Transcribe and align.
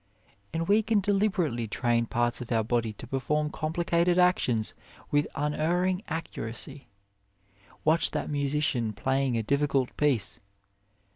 And 0.51 0.67
we 0.67 0.81
can 0.81 0.99
deliberately 0.99 1.67
train 1.67 2.07
parts 2.07 2.41
of 2.41 2.51
our 2.51 2.63
body 2.63 2.93
to 2.93 3.05
per 3.05 3.19
form 3.19 3.51
complicated 3.51 4.17
actions 4.17 4.73
with 5.11 5.27
unerring 5.35 6.01
accuracy. 6.07 6.87
Watch 7.83 8.09
that 8.09 8.27
musician 8.27 8.93
playing 8.93 9.37
a 9.37 9.43
difficult 9.43 9.95
piece. 9.97 10.39